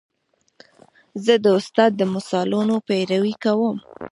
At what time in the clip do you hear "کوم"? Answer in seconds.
3.43-3.77